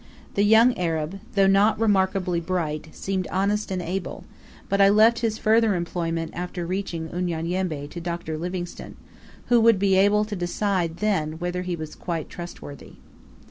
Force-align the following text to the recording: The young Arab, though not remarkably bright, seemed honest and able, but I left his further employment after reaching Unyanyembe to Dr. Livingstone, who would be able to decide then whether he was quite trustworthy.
The 0.33 0.41
young 0.41 0.75
Arab, 0.79 1.19
though 1.35 1.45
not 1.45 1.79
remarkably 1.79 2.39
bright, 2.39 2.87
seemed 2.91 3.27
honest 3.27 3.69
and 3.69 3.83
able, 3.83 4.23
but 4.67 4.81
I 4.81 4.89
left 4.89 5.19
his 5.19 5.37
further 5.37 5.75
employment 5.75 6.31
after 6.33 6.65
reaching 6.65 7.09
Unyanyembe 7.09 7.87
to 7.91 8.01
Dr. 8.01 8.35
Livingstone, 8.35 8.95
who 9.49 9.61
would 9.61 9.77
be 9.77 9.93
able 9.95 10.25
to 10.25 10.35
decide 10.35 10.97
then 10.97 11.33
whether 11.33 11.61
he 11.61 11.75
was 11.75 11.93
quite 11.93 12.31
trustworthy. 12.31 12.93